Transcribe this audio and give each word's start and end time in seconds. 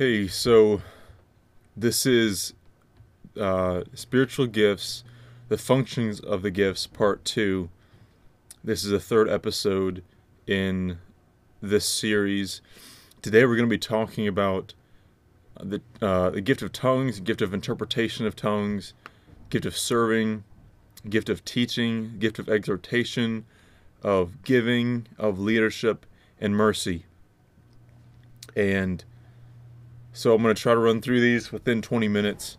Hey, 0.00 0.28
so 0.28 0.80
this 1.76 2.06
is 2.06 2.54
uh, 3.38 3.82
spiritual 3.92 4.46
gifts, 4.46 5.04
the 5.50 5.58
functions 5.58 6.20
of 6.20 6.40
the 6.40 6.50
gifts, 6.50 6.86
part 6.86 7.22
two. 7.22 7.68
This 8.64 8.82
is 8.82 8.92
the 8.92 8.98
third 8.98 9.28
episode 9.28 10.02
in 10.46 11.00
this 11.60 11.86
series. 11.86 12.62
Today 13.20 13.44
we're 13.44 13.56
going 13.56 13.68
to 13.68 13.74
be 13.74 13.76
talking 13.76 14.26
about 14.26 14.72
the 15.62 15.82
uh, 16.00 16.30
the 16.30 16.40
gift 16.40 16.62
of 16.62 16.72
tongues, 16.72 17.20
gift 17.20 17.42
of 17.42 17.52
interpretation 17.52 18.24
of 18.24 18.34
tongues, 18.34 18.94
gift 19.50 19.66
of 19.66 19.76
serving, 19.76 20.44
gift 21.10 21.28
of 21.28 21.44
teaching, 21.44 22.14
gift 22.18 22.38
of 22.38 22.48
exhortation, 22.48 23.44
of 24.02 24.42
giving, 24.44 25.08
of 25.18 25.38
leadership, 25.38 26.06
and 26.40 26.56
mercy. 26.56 27.04
And 28.56 29.04
so 30.12 30.34
I'm 30.34 30.42
going 30.42 30.54
to 30.54 30.60
try 30.60 30.74
to 30.74 30.80
run 30.80 31.00
through 31.00 31.20
these 31.20 31.52
within 31.52 31.82
20 31.82 32.08
minutes. 32.08 32.58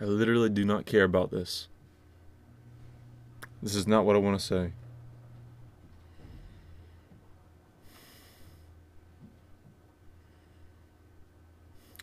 I 0.00 0.04
literally 0.04 0.48
do 0.48 0.64
not 0.64 0.86
care 0.86 1.04
about 1.04 1.30
this. 1.30 1.68
This 3.62 3.74
is 3.74 3.86
not 3.86 4.04
what 4.04 4.16
I 4.16 4.18
want 4.18 4.38
to 4.38 4.44
say. 4.44 4.72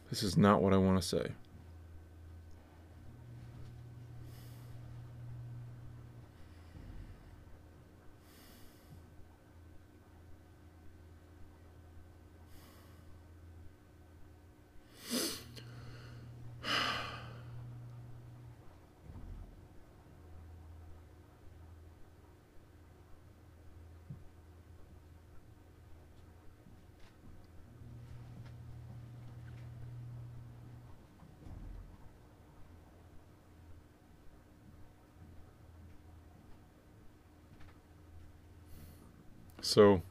This 0.10 0.24
is 0.24 0.38
not 0.38 0.62
what 0.62 0.74
I 0.74 0.78
want 0.78 1.02
to 1.02 1.08
say. 1.08 1.32
So, 39.62 40.02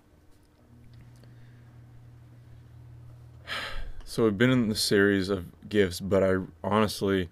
so 4.05 4.25
we've 4.25 4.39
been 4.39 4.51
in 4.51 4.69
the 4.69 4.77
series 4.77 5.29
of 5.29 5.69
gifts, 5.69 5.99
but 5.99 6.23
I 6.23 6.37
honestly, 6.63 7.29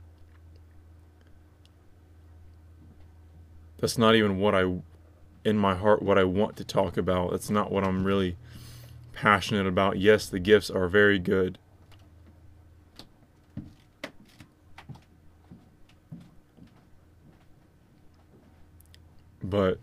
that's 3.78 3.97
not 3.97 4.17
even 4.17 4.39
what 4.39 4.57
I, 4.57 4.81
in 5.45 5.57
my 5.57 5.77
heart, 5.77 6.03
what 6.03 6.19
I 6.19 6.25
want 6.25 6.57
to 6.57 6.65
talk 6.65 6.97
about. 6.97 7.31
That's 7.31 7.51
not 7.51 7.71
what 7.71 7.84
I'm 7.84 8.03
really 8.03 8.37
passionate 9.12 9.69
about. 9.69 9.99
Yes, 9.99 10.28
the 10.28 10.41
gifts 10.41 10.71
are 10.71 10.89
very 10.89 11.21
good. 11.21 11.57
But 19.41 19.78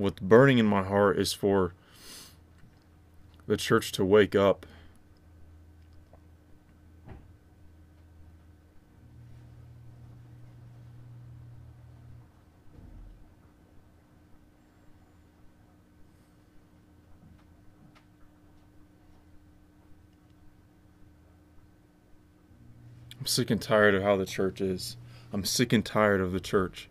what's 0.00 0.18
burning 0.18 0.56
in 0.56 0.64
my 0.64 0.82
heart 0.82 1.18
is 1.18 1.32
for 1.34 1.74
the 3.46 3.56
church 3.56 3.92
to 3.92 4.04
wake 4.04 4.34
up. 4.34 4.64
I'm 23.18 23.26
sick 23.26 23.50
and 23.50 23.60
tired 23.60 23.94
of 23.94 24.02
how 24.02 24.16
the 24.16 24.24
church 24.24 24.62
is. 24.62 24.96
I'm 25.30 25.44
sick 25.44 25.74
and 25.74 25.84
tired 25.84 26.22
of 26.22 26.32
the 26.32 26.40
church 26.40 26.88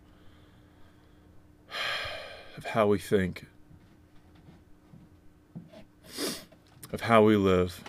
of 2.60 2.66
how 2.66 2.86
we 2.86 2.98
think, 2.98 3.46
of 6.92 7.00
how 7.00 7.22
we 7.22 7.34
live. 7.34 7.82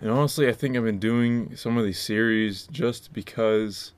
And 0.00 0.12
honestly, 0.12 0.48
I 0.48 0.52
think 0.52 0.76
I've 0.76 0.84
been 0.84 1.00
doing 1.00 1.56
some 1.56 1.76
of 1.76 1.84
these 1.84 1.98
series 1.98 2.68
just 2.68 3.12
because 3.12 3.90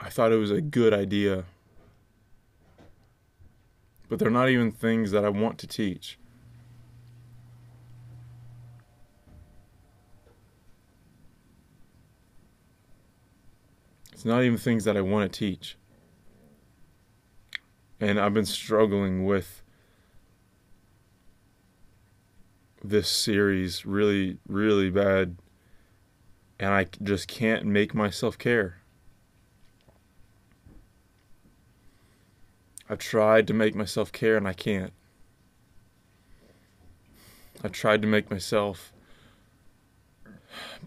I 0.00 0.08
thought 0.08 0.32
it 0.32 0.36
was 0.36 0.50
a 0.50 0.62
good 0.62 0.94
idea. 0.94 1.44
But 4.08 4.18
they're 4.18 4.30
not 4.30 4.48
even 4.48 4.72
things 4.72 5.10
that 5.10 5.26
I 5.26 5.28
want 5.28 5.58
to 5.58 5.66
teach. 5.66 6.18
It's 14.16 14.24
not 14.24 14.44
even 14.44 14.56
things 14.56 14.84
that 14.84 14.96
I 14.96 15.02
want 15.02 15.30
to 15.30 15.38
teach. 15.38 15.76
And 18.00 18.18
I've 18.18 18.32
been 18.32 18.46
struggling 18.46 19.26
with 19.26 19.62
this 22.82 23.10
series 23.10 23.84
really, 23.84 24.38
really 24.48 24.88
bad. 24.88 25.36
And 26.58 26.70
I 26.72 26.86
just 27.02 27.28
can't 27.28 27.66
make 27.66 27.94
myself 27.94 28.38
care. 28.38 28.78
I've 32.88 32.96
tried 32.96 33.46
to 33.48 33.52
make 33.52 33.74
myself 33.74 34.12
care 34.12 34.38
and 34.38 34.48
I 34.48 34.54
can't. 34.54 34.94
I've 37.62 37.72
tried 37.72 38.00
to 38.00 38.08
make 38.08 38.30
myself 38.30 38.94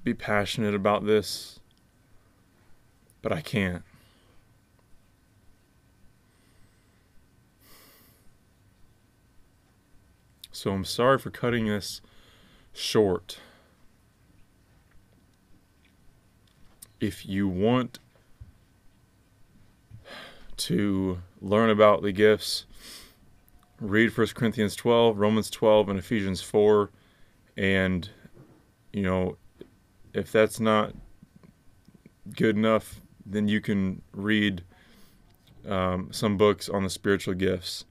be 0.03 0.16
passionate 0.16 0.73
about 0.73 1.06
this 1.06 1.59
but 3.22 3.31
I 3.31 3.41
can't. 3.41 3.84
So 10.52 10.72
I'm 10.72 10.85
sorry 10.85 11.18
for 11.19 11.29
cutting 11.29 11.68
this 11.68 12.02
short. 12.74 13.40
If 16.99 17.26
you 17.26 17.47
want 17.47 17.99
to 20.58 21.20
learn 21.40 21.70
about 21.70 22.02
the 22.02 22.11
gifts, 22.11 22.66
read 23.79 24.17
1 24.17 24.28
Corinthians 24.35 24.76
12, 24.76 25.17
Romans 25.17 25.49
12, 25.49 25.88
and 25.88 25.97
Ephesians 25.97 26.41
4. 26.41 26.90
And, 27.55 28.09
you 28.91 29.03
know, 29.03 29.38
if 30.14 30.32
that's 30.32 30.59
not 30.59 30.93
good 32.35 32.58
enough, 32.58 32.99
then 33.25 33.47
you 33.47 33.61
can 33.61 34.01
read 34.11 34.63
um, 35.67 36.09
some 36.11 36.37
books 36.37 36.69
on 36.69 36.83
the 36.83 36.89
spiritual 36.89 37.33
gifts. 37.33 37.85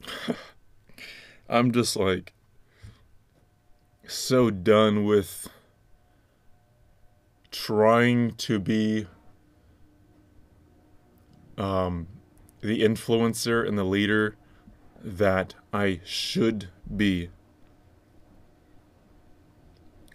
I'm 1.48 1.72
just 1.72 1.96
like 1.96 2.32
so 4.06 4.50
done 4.50 5.04
with 5.04 5.48
trying 7.50 8.32
to 8.32 8.58
be 8.58 9.06
um 11.58 12.06
the 12.62 12.80
influencer 12.80 13.66
and 13.66 13.76
the 13.76 13.84
leader 13.84 14.36
that 15.02 15.54
I 15.72 16.00
should 16.04 16.68
be. 16.96 17.30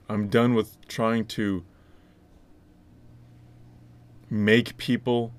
I'm 0.09 0.29
done 0.29 0.53
with 0.53 0.77
trying 0.87 1.25
to 1.25 1.65
make 4.29 4.77
people 4.77 5.33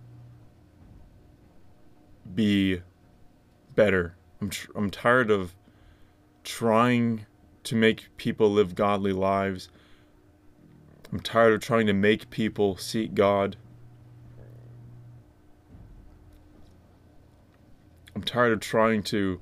be 2.34 2.82
better. 3.74 4.14
I'm 4.40 4.50
tr- 4.50 4.70
I'm 4.74 4.90
tired 4.90 5.30
of 5.30 5.54
trying 6.44 7.26
to 7.64 7.74
make 7.74 8.14
people 8.18 8.50
live 8.50 8.74
godly 8.74 9.12
lives. 9.12 9.70
I'm 11.10 11.20
tired 11.20 11.54
of 11.54 11.60
trying 11.60 11.86
to 11.86 11.94
make 11.94 12.28
people 12.28 12.76
seek 12.76 13.14
God. 13.14 13.56
I'm 18.18 18.24
tired 18.24 18.52
of 18.52 18.58
trying 18.58 19.04
to 19.04 19.40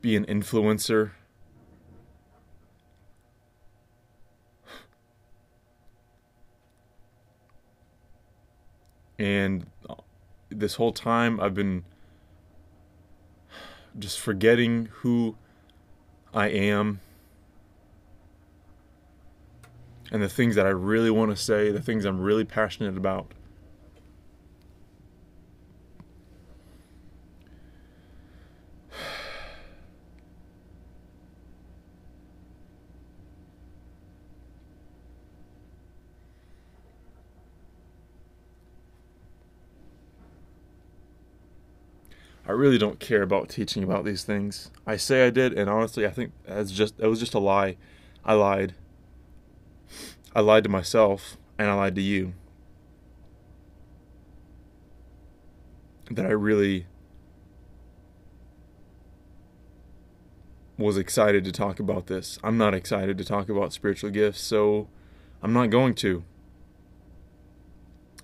be 0.00 0.14
an 0.14 0.24
influencer. 0.26 1.10
And 9.18 9.66
this 10.50 10.76
whole 10.76 10.92
time 10.92 11.40
I've 11.40 11.52
been 11.52 11.84
just 13.98 14.20
forgetting 14.20 14.88
who 14.98 15.36
I 16.32 16.46
am 16.46 17.00
and 20.12 20.22
the 20.22 20.28
things 20.28 20.54
that 20.54 20.64
I 20.64 20.70
really 20.70 21.10
want 21.10 21.32
to 21.32 21.36
say, 21.36 21.72
the 21.72 21.82
things 21.82 22.04
I'm 22.04 22.20
really 22.20 22.44
passionate 22.44 22.96
about. 22.96 23.32
Really 42.60 42.78
don't 42.78 43.00
care 43.00 43.22
about 43.22 43.48
teaching 43.48 43.82
about 43.82 44.04
these 44.04 44.22
things. 44.22 44.70
I 44.86 44.96
say 44.96 45.26
I 45.26 45.30
did, 45.30 45.58
and 45.58 45.68
honestly, 45.68 46.06
I 46.06 46.10
think 46.10 46.32
that's 46.44 46.70
just 46.70 46.94
it 47.00 47.06
was 47.06 47.18
just 47.18 47.34
a 47.34 47.38
lie. 47.38 47.76
I 48.24 48.34
lied. 48.34 48.74
I 50.34 50.40
lied 50.40 50.64
to 50.64 50.70
myself, 50.70 51.36
and 51.58 51.68
I 51.68 51.74
lied 51.74 51.94
to 51.96 52.02
you. 52.02 52.34
That 56.10 56.26
I 56.26 56.30
really 56.30 56.86
was 60.76 60.96
excited 60.96 61.44
to 61.44 61.52
talk 61.52 61.80
about 61.80 62.06
this. 62.06 62.38
I'm 62.42 62.58
not 62.58 62.74
excited 62.74 63.16
to 63.18 63.24
talk 63.24 63.48
about 63.48 63.72
spiritual 63.72 64.10
gifts, 64.10 64.40
so 64.40 64.88
I'm 65.42 65.52
not 65.52 65.70
going 65.70 65.94
to. 65.96 66.24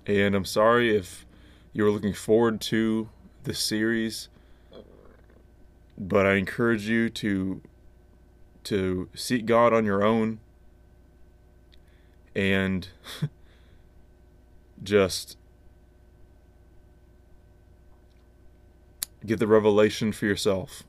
And 0.05 0.35
I'm 0.35 0.45
sorry 0.45 0.95
if 0.95 1.25
you 1.73 1.83
were 1.83 1.91
looking 1.91 2.13
forward 2.13 2.61
to 2.61 3.09
this 3.47 3.59
series, 3.59 4.27
but 5.97 6.25
I 6.25 6.33
encourage 6.33 6.87
you 6.87 7.09
to 7.11 7.61
to 8.65 9.07
seek 9.15 9.45
God 9.45 9.71
on 9.71 9.85
your 9.85 10.03
own 10.03 10.41
and 12.35 12.89
just 14.83 15.37
get 19.25 19.39
the 19.39 19.47
revelation 19.47 20.11
for 20.11 20.25
yourself. 20.25 20.83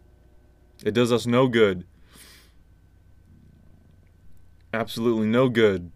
It 0.85 0.95
does 0.95 1.13
us 1.13 1.27
no 1.27 1.47
good. 1.47 1.87
Absolutely 4.75 5.29
no 5.29 5.49
good 5.49 5.93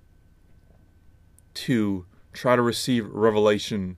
to 1.54 2.06
try 2.32 2.54
to 2.54 2.62
receive 2.62 3.08
revelation 3.08 3.96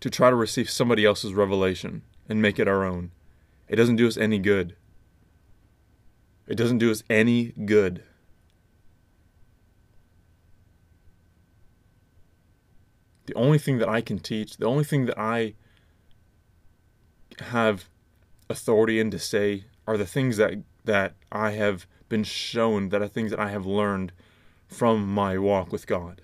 to 0.00 0.10
try 0.10 0.30
to 0.30 0.36
receive 0.36 0.70
somebody 0.70 1.04
else's 1.04 1.34
revelation 1.34 2.02
and 2.28 2.40
make 2.40 2.58
it 2.58 2.68
our 2.68 2.84
own. 2.84 3.10
It 3.68 3.76
doesn't 3.76 3.96
do 3.96 4.06
us 4.06 4.16
any 4.16 4.38
good. 4.38 4.76
It 6.46 6.56
doesn't 6.56 6.78
do 6.78 6.90
us 6.90 7.02
any 7.10 7.46
good. 7.64 8.02
The 13.26 13.34
only 13.34 13.58
thing 13.58 13.78
that 13.78 13.88
I 13.88 14.00
can 14.00 14.18
teach, 14.18 14.56
the 14.56 14.66
only 14.66 14.84
thing 14.84 15.04
that 15.06 15.18
I 15.18 15.54
have 17.40 17.90
authority 18.48 18.98
in 18.98 19.10
to 19.10 19.18
say 19.18 19.64
are 19.86 19.98
the 19.98 20.06
things 20.06 20.38
that 20.38 20.54
that 20.84 21.14
I 21.30 21.50
have 21.50 21.86
been 22.08 22.24
shown, 22.24 22.88
that 22.88 23.02
are 23.02 23.08
things 23.08 23.30
that 23.30 23.38
I 23.40 23.50
have 23.50 23.66
learned 23.66 24.12
from 24.66 25.06
my 25.06 25.36
walk 25.36 25.70
with 25.70 25.86
God 25.86 26.22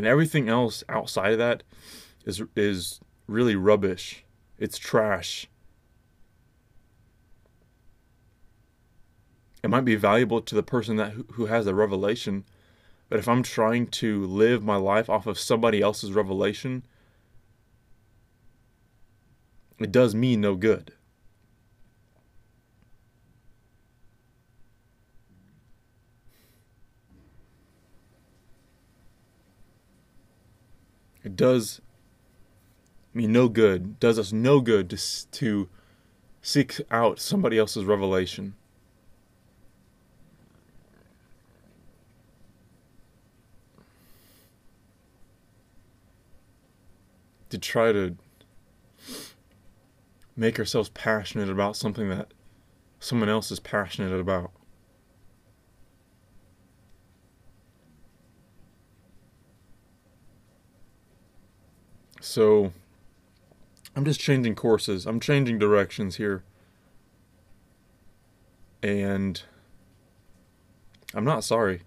and 0.00 0.06
everything 0.06 0.48
else 0.48 0.82
outside 0.88 1.32
of 1.32 1.38
that 1.38 1.62
is 2.24 2.42
is 2.56 3.00
really 3.26 3.54
rubbish. 3.54 4.24
It's 4.56 4.78
trash. 4.78 5.46
It 9.62 9.68
might 9.68 9.84
be 9.84 9.96
valuable 9.96 10.40
to 10.40 10.54
the 10.54 10.62
person 10.62 10.96
that 10.96 11.12
who 11.32 11.44
has 11.46 11.66
the 11.66 11.74
revelation, 11.74 12.44
but 13.10 13.18
if 13.18 13.28
I'm 13.28 13.42
trying 13.42 13.88
to 13.88 14.24
live 14.24 14.64
my 14.64 14.76
life 14.76 15.10
off 15.10 15.26
of 15.26 15.38
somebody 15.38 15.82
else's 15.82 16.12
revelation, 16.12 16.86
it 19.78 19.92
does 19.92 20.14
me 20.14 20.34
no 20.34 20.54
good. 20.54 20.94
It 31.22 31.36
does 31.36 31.80
me 33.12 33.26
no 33.26 33.48
good, 33.48 33.98
does 34.00 34.18
us 34.18 34.32
no 34.32 34.60
good 34.60 34.90
to, 34.90 35.26
to 35.32 35.68
seek 36.42 36.80
out 36.90 37.18
somebody 37.18 37.58
else's 37.58 37.84
revelation. 37.84 38.54
To 47.50 47.58
try 47.58 47.90
to 47.90 48.16
make 50.36 50.58
ourselves 50.58 50.88
passionate 50.90 51.50
about 51.50 51.76
something 51.76 52.08
that 52.08 52.32
someone 53.00 53.28
else 53.28 53.50
is 53.50 53.58
passionate 53.58 54.18
about. 54.18 54.52
So 62.20 62.72
I'm 63.96 64.04
just 64.04 64.20
changing 64.20 64.54
courses. 64.54 65.06
I'm 65.06 65.20
changing 65.20 65.58
directions 65.58 66.16
here. 66.16 66.44
And 68.82 69.42
I'm 71.14 71.24
not 71.24 71.44
sorry. 71.44 71.82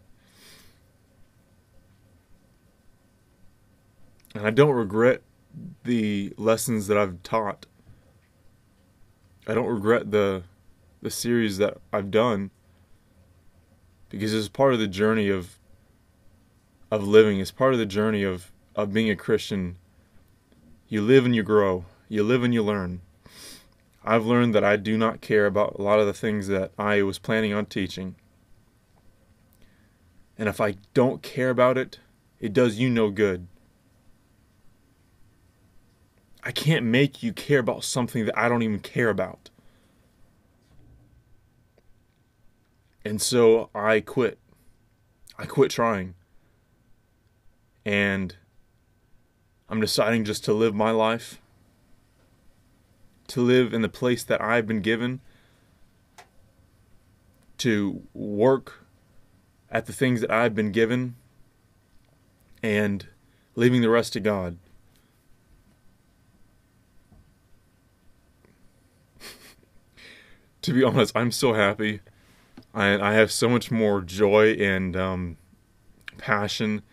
And 4.36 4.46
I 4.46 4.50
don't 4.50 4.76
regret 4.76 5.22
the 5.84 6.34
lessons 6.38 6.88
that 6.88 6.98
I've 6.98 7.22
taught. 7.22 7.68
I 9.48 9.54
don't 9.54 9.68
regret 9.68 10.12
the 10.12 10.44
the 11.02 11.12
series 11.12 11.58
that 11.58 11.78
I've 11.92 12.10
done 12.10 12.50
because 14.08 14.34
it's 14.34 14.48
part 14.48 14.74
of 14.74 14.80
the 14.80 14.88
journey 14.88 15.30
of 15.30 15.60
of 16.90 17.06
living. 17.06 17.40
It's 17.40 17.52
part 17.52 17.74
of 17.74 17.80
the 17.80 17.86
journey 17.86 18.24
of 18.24 18.52
of 18.76 18.94
being 18.94 19.10
a 19.10 19.16
Christian 19.16 19.78
you 20.88 21.02
live 21.02 21.26
and 21.26 21.36
you 21.36 21.44
grow. 21.44 21.86
You 22.10 22.24
live 22.24 22.44
and 22.44 22.54
you 22.54 22.64
learn. 22.64 23.02
I've 24.04 24.26
learned 24.26 24.54
that 24.54 24.64
I 24.64 24.76
do 24.76 24.98
not 24.98 25.22
care 25.22 25.46
about 25.46 25.76
a 25.80 25.82
lot 25.82 26.00
of 26.00 26.06
the 26.06 26.14
things 26.14 26.48
that 26.48 26.72
I 26.78 27.02
was 27.02 27.20
planning 27.20 27.54
on 27.54 27.66
teaching. 27.66 28.16
And 30.38 30.50
if 30.50 30.60
I 30.60 30.76
don't 30.94 31.22
care 31.22 31.50
about 31.50 31.78
it, 31.78 32.00
it 32.40 32.54
does 32.54 32.78
you 32.80 32.90
no 32.90 33.10
good. 33.10 33.48
I 36.44 36.52
can't 36.52 36.86
make 36.86 37.24
you 37.24 37.32
care 37.32 37.60
about 37.60 37.86
something 37.86 38.26
that 38.26 38.38
I 38.38 38.50
don't 38.50 38.64
even 38.64 38.80
care 38.80 39.10
about. 39.10 39.50
And 43.06 43.22
so 43.22 43.70
I 43.74 44.02
quit. 44.02 44.40
I 45.38 45.46
quit 45.46 45.72
trying. 45.72 46.16
And 47.86 48.36
I'm 49.74 49.82
deciding 49.82 50.24
just 50.24 50.46
to 50.46 50.54
live 50.54 50.76
my 50.76 50.92
life, 50.92 51.42
to 53.26 53.42
live 53.42 53.74
in 53.74 53.82
the 53.82 53.90
place 53.90 54.24
that 54.24 54.40
I've 54.40 54.68
been 54.68 54.82
given, 54.82 55.20
to 57.58 58.04
work 58.14 58.86
at 59.72 59.88
the 59.88 59.92
things 59.92 60.22
that 60.22 60.30
I've 60.30 60.54
been 60.54 60.72
given, 60.72 61.16
and 62.62 63.08
leaving 63.56 63.82
the 63.82 63.90
rest 63.90 64.14
to 64.14 64.20
God. 64.20 64.60
to 70.62 70.72
be 70.72 70.84
honest, 70.84 71.18
I'm 71.18 71.32
so 71.32 71.54
happy. 71.54 72.02
I, 72.76 73.10
I 73.10 73.14
have 73.14 73.32
so 73.32 73.50
much 73.50 73.72
more 73.72 74.02
joy 74.02 74.52
and 74.52 74.96
um, 74.96 75.38
passion 76.20 76.84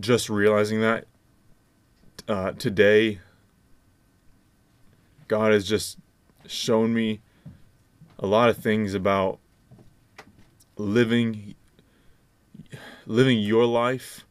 just 0.00 0.30
realizing 0.30 0.80
that 0.80 1.06
uh, 2.28 2.52
today 2.52 3.20
God 5.28 5.52
has 5.52 5.66
just 5.66 5.98
shown 6.46 6.94
me 6.94 7.20
a 8.18 8.26
lot 8.26 8.48
of 8.48 8.56
things 8.56 8.94
about 8.94 9.38
living 10.76 11.54
living 13.06 13.38
your 13.38 13.66
life 13.66 14.24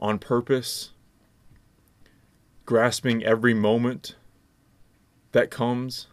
on 0.00 0.18
purpose 0.18 0.90
grasping 2.66 3.24
every 3.24 3.54
moment 3.54 4.16
that 5.32 5.50
comes 5.50 6.08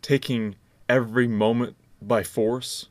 taking 0.00 0.54
every 0.88 1.26
moment 1.26 1.76
by 2.00 2.22
force 2.22 2.88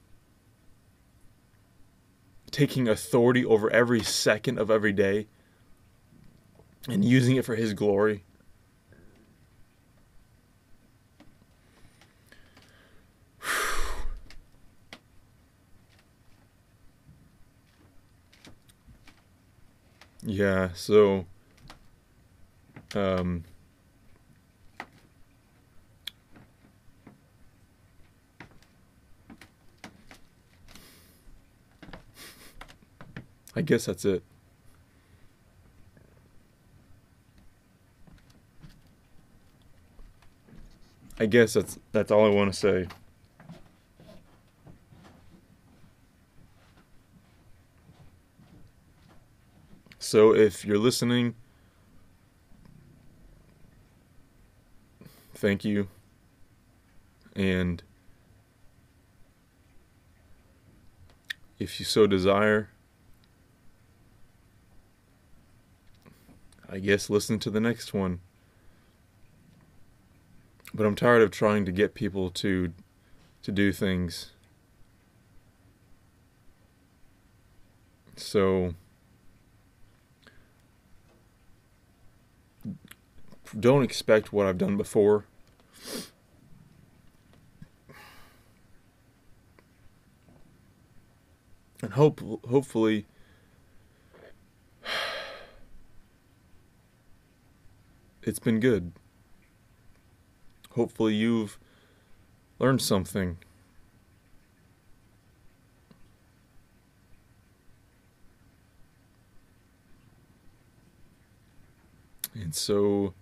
taking 2.51 2.89
authority 2.89 3.45
over 3.45 3.69
every 3.69 4.03
second 4.03 4.59
of 4.59 4.69
every 4.69 4.91
day 4.91 5.27
and 6.87 7.05
using 7.05 7.35
it 7.35 7.45
for 7.45 7.55
his 7.55 7.73
glory 7.73 8.23
Yeah, 20.23 20.69
so 20.75 21.25
um 22.95 23.43
I 33.55 33.61
guess 33.61 33.85
that's 33.85 34.05
it. 34.05 34.23
I 41.21 41.27
guess 41.27 41.53
that's 41.53 41.77
that's 41.91 42.09
all 42.09 42.25
I 42.25 42.29
want 42.29 42.51
to 42.51 42.59
say. 42.59 42.87
So 49.99 50.33
if 50.33 50.65
you're 50.65 50.79
listening, 50.79 51.35
thank 55.35 55.63
you. 55.63 55.89
And 57.35 57.83
if 61.59 61.79
you 61.79 61.85
so 61.85 62.07
desire, 62.07 62.69
I 66.67 66.79
guess 66.79 67.11
listen 67.11 67.37
to 67.37 67.51
the 67.51 67.59
next 67.59 67.93
one. 67.93 68.21
But 70.73 70.85
I'm 70.85 70.95
tired 70.95 71.21
of 71.21 71.31
trying 71.31 71.65
to 71.65 71.71
get 71.71 71.93
people 71.93 72.29
to 72.31 72.73
to 73.43 73.51
do 73.51 73.71
things. 73.71 74.31
So 78.15 78.75
don't 83.59 83.83
expect 83.83 84.31
what 84.31 84.45
I've 84.45 84.57
done 84.57 84.77
before. 84.77 85.25
And 91.81 91.93
hope 91.93 92.21
hopefully 92.47 93.07
it's 98.23 98.39
been 98.39 98.59
good. 98.59 98.93
Hopefully 100.75 101.13
you've 101.13 101.57
learned 102.59 102.81
something. 102.81 103.37
And 112.33 112.55
so 112.55 113.13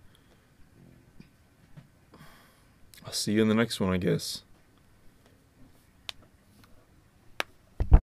I'll 3.04 3.12
see 3.12 3.32
you 3.32 3.42
in 3.42 3.48
the 3.48 3.54
next 3.54 3.80
one, 3.80 3.92
I 3.92 3.96
guess. 3.96 4.42